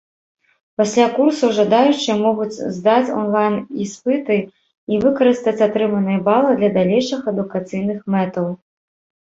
[0.81, 4.39] Пасля курсаў жадаючыя могуць здаць онлайн-іспыты
[4.95, 8.51] і выкарыстаць атрыманыя балы для далейшых адукацыйных мэтаў.